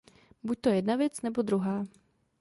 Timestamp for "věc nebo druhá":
0.95-1.85